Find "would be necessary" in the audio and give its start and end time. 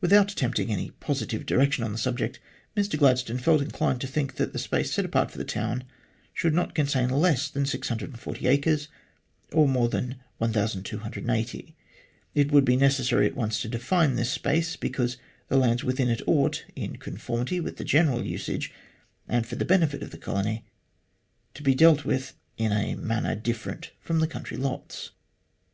12.50-13.26